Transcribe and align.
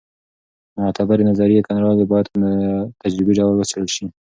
معتبرې 0.77 1.23
نظري 1.29 1.55
کړنلارې 1.65 2.05
باید 2.11 2.27
په 2.35 2.47
تجربي 3.01 3.33
ډول 3.39 3.53
وڅېړل 3.57 3.87
سي. 3.95 4.05